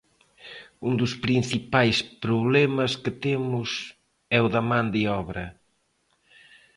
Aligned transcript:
Un 0.87 0.93
dos 1.01 1.13
principais 1.25 1.97
problemas 2.23 2.91
que 3.03 3.11
temos 3.25 3.69
é 4.37 4.39
o 4.45 4.51
da 4.53 4.61
man 4.69 4.87
de 4.95 5.01
obra. 5.21 5.45